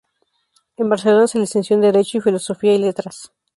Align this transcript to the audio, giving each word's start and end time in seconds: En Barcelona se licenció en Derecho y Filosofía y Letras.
En 0.77 0.89
Barcelona 0.89 1.27
se 1.27 1.37
licenció 1.37 1.75
en 1.75 1.81
Derecho 1.83 2.17
y 2.17 2.21
Filosofía 2.21 2.73
y 2.73 2.79
Letras. 2.79 3.31